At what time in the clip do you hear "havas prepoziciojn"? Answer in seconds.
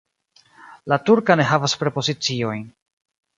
1.49-2.65